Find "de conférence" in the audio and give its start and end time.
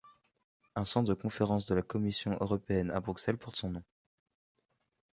1.09-1.67